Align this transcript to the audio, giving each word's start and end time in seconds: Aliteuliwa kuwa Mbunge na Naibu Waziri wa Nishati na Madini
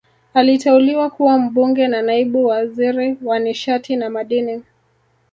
Aliteuliwa 0.33 1.09
kuwa 1.09 1.37
Mbunge 1.39 1.87
na 1.87 2.01
Naibu 2.01 2.45
Waziri 2.45 3.17
wa 3.23 3.39
Nishati 3.39 3.95
na 3.95 4.09
Madini 4.09 4.63